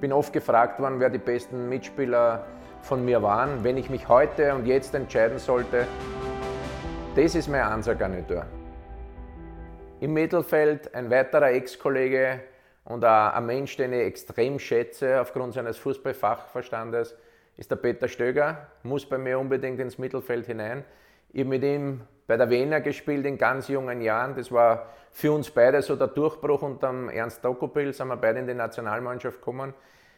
bin 0.00 0.12
oft 0.12 0.32
gefragt 0.32 0.80
worden, 0.80 0.98
wer 0.98 1.10
die 1.10 1.18
besten 1.18 1.68
Mitspieler 1.68 2.46
von 2.82 3.04
mir 3.04 3.22
waren. 3.22 3.62
Wenn 3.62 3.76
ich 3.76 3.90
mich 3.90 4.08
heute 4.08 4.54
und 4.54 4.66
jetzt 4.66 4.94
entscheiden 4.94 5.38
sollte, 5.38 5.86
das 7.14 7.34
ist 7.34 7.48
mein 7.48 7.62
Ansagarnitur. 7.62 8.46
Im 10.00 10.14
Mittelfeld 10.14 10.94
ein 10.94 11.10
weiterer 11.10 11.50
Ex-Kollege 11.50 12.40
und 12.84 13.04
ein 13.04 13.46
Mensch, 13.46 13.76
den 13.76 13.92
ich 13.92 14.00
extrem 14.00 14.58
schätze 14.58 15.20
aufgrund 15.20 15.52
seines 15.52 15.76
Fußballfachverstandes, 15.76 17.14
ist 17.58 17.70
der 17.70 17.76
Peter 17.76 18.08
Stöger. 18.08 18.68
Muss 18.82 19.06
bei 19.06 19.18
mir 19.18 19.38
unbedingt 19.38 19.78
ins 19.78 19.98
Mittelfeld 19.98 20.46
hinein. 20.46 20.84
Ich 21.32 21.40
habe 21.40 21.50
mit 21.50 21.62
ihm 21.62 22.00
bei 22.26 22.36
der 22.36 22.50
Wiener 22.50 22.80
gespielt 22.80 23.24
in 23.24 23.38
ganz 23.38 23.68
jungen 23.68 24.00
Jahren. 24.00 24.34
Das 24.34 24.50
war 24.50 24.88
für 25.12 25.32
uns 25.32 25.48
beide 25.50 25.80
so 25.80 25.94
der 25.94 26.08
Durchbruch 26.08 26.62
unter 26.62 26.88
dem 26.88 27.08
Ernst 27.08 27.44
Dokopil, 27.44 27.92
sind 27.92 28.08
wir 28.08 28.16
beide 28.16 28.40
in 28.40 28.48
die 28.48 28.54
Nationalmannschaft 28.54 29.38
gekommen. 29.38 29.72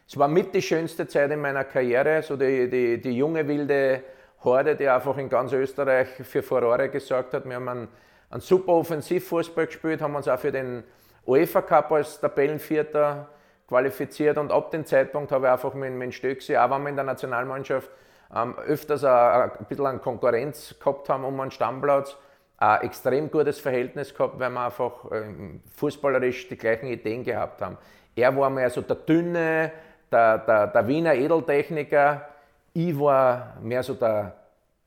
Es 0.09 0.19
war 0.19 0.29
mit 0.29 0.55
die 0.55 0.63
schönste 0.63 1.07
Zeit 1.07 1.31
in 1.31 1.41
meiner 1.41 1.65
Karriere, 1.65 2.23
so 2.23 2.37
die, 2.37 2.69
die, 2.69 3.01
die 3.01 3.13
junge 3.13 3.47
wilde 3.47 4.03
Horde, 4.43 4.75
die 4.75 4.89
einfach 4.89 5.19
in 5.19 5.29
ganz 5.29 5.53
Österreich 5.53 6.09
für 6.09 6.43
Furore 6.43 6.89
gesorgt 6.89 7.35
hat. 7.35 7.45
Wir 7.45 7.57
haben 7.57 7.69
einen, 7.69 7.89
einen 8.31 8.41
super 8.41 8.73
Offensivfußball 8.73 9.67
gespielt, 9.67 10.01
haben 10.01 10.17
uns 10.17 10.29
auch 10.29 10.39
für 10.39 10.53
den 10.53 10.83
UEFA 11.27 11.61
Cup 11.61 11.93
als 11.93 12.21
Tabellenvierter 12.21 13.29
qualifiziert 13.69 14.39
und 14.39 14.51
ab 14.51 14.71
dem 14.71 14.87
Zeitpunkt 14.87 15.31
habe 15.31 15.47
ich 15.47 15.53
einfach 15.53 15.75
mit, 15.75 15.93
mit 15.93 16.15
Stöcksi, 16.15 16.57
auch 16.57 16.71
wenn 16.71 16.83
wir 16.83 16.89
in 16.89 16.97
der 16.97 17.05
Nationalmannschaft 17.05 17.91
ähm, 18.35 18.59
öfters 18.59 19.05
ein, 19.05 19.51
ein 19.51 19.67
bisschen 19.69 19.87
an 19.87 20.01
Konkurrenz 20.01 20.75
gehabt 20.79 21.09
haben 21.09 21.25
um 21.25 21.39
einen 21.41 21.51
Stammplatz, 21.51 22.17
ein 22.59 22.83
extrem 22.83 23.31
gutes 23.31 23.59
Verhältnis 23.59 24.15
gehabt, 24.15 24.39
weil 24.39 24.51
wir 24.51 24.61
einfach 24.61 25.11
ähm, 25.13 25.61
fußballerisch 25.77 26.49
die 26.49 26.57
gleichen 26.57 26.87
Ideen 26.87 27.25
gehabt 27.25 27.61
haben. 27.61 27.77
Er 28.15 28.37
war 28.37 28.51
mehr 28.51 28.71
so 28.71 28.83
der 28.83 28.97
dünne, 28.97 29.73
der, 30.11 30.39
der, 30.39 30.67
der 30.69 30.87
Wiener 30.87 31.15
Edeltechniker, 31.15 32.29
ich 32.75 32.99
war 32.99 33.57
mehr 33.61 33.83
so 33.83 33.95
der 33.95 34.35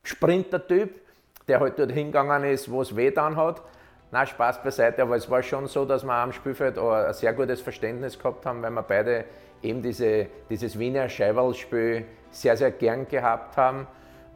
Sprinter-Typ, 0.02 1.00
der 1.46 1.60
halt 1.60 1.78
dort 1.78 1.92
hingegangen 1.92 2.44
ist, 2.44 2.70
wo 2.70 2.82
es 2.82 2.94
weh 2.96 3.14
hat. 3.14 3.62
Na 4.12 4.24
Spaß 4.24 4.62
beiseite, 4.62 5.02
aber 5.02 5.16
es 5.16 5.28
war 5.28 5.42
schon 5.42 5.66
so, 5.66 5.84
dass 5.84 6.04
wir 6.04 6.12
am 6.12 6.32
Spielfeld 6.32 6.78
ein 6.78 7.12
sehr 7.12 7.32
gutes 7.32 7.60
Verständnis 7.60 8.18
gehabt 8.18 8.46
haben, 8.46 8.62
weil 8.62 8.70
wir 8.70 8.82
beide 8.82 9.24
eben 9.62 9.82
diese, 9.82 10.26
dieses 10.48 10.78
Wiener 10.78 11.08
Scheiwalspiel 11.08 12.04
sehr, 12.30 12.56
sehr 12.56 12.70
gern 12.70 13.08
gehabt 13.08 13.56
haben. 13.56 13.86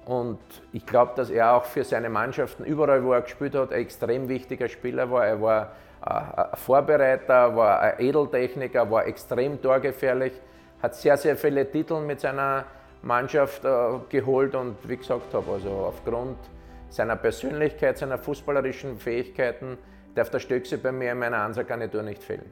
Und 0.07 0.41
ich 0.73 0.85
glaube, 0.85 1.13
dass 1.15 1.31
er 1.31 1.53
auch 1.53 1.65
für 1.65 1.85
seine 1.85 2.09
Mannschaften 2.09 2.65
überall, 2.65 3.05
wo 3.05 3.13
er 3.13 3.23
gespielt 3.23 3.55
hat, 3.55 3.73
ein 3.73 3.81
extrem 3.81 4.29
wichtiger 4.29 4.69
Spieler 4.69 5.11
war. 5.11 5.27
Er 5.27 5.41
war 5.41 5.73
ein 6.01 6.57
Vorbereiter, 6.57 7.55
war 7.55 7.81
ein 7.81 8.01
Edeltechniker, 8.01 8.91
war 8.91 9.07
extrem 9.07 9.61
torgefährlich, 9.61 10.33
hat 10.83 10.95
sehr, 10.95 11.17
sehr 11.17 11.37
viele 11.37 11.71
Titel 11.71 12.01
mit 12.01 12.21
seiner 12.21 12.65
Mannschaft 13.03 13.65
äh, 13.65 13.69
geholt 14.09 14.55
und 14.55 14.77
wie 14.89 14.97
gesagt 14.97 15.33
habe, 15.33 15.53
also 15.53 15.71
aufgrund 15.71 16.37
seiner 16.91 17.17
Persönlichkeit, 17.17 17.99
seiner 17.99 18.19
fußballerischen 18.19 18.99
Fähigkeiten 18.99 19.79
darf 20.15 20.31
der 20.31 20.41
Stöckse 20.41 20.77
bei 20.77 20.93
mir 20.93 21.13
in 21.13 21.19
meiner 21.19 21.39
Ansagarnitur 21.39 22.03
nicht 22.03 22.23
fehlen. 22.23 22.51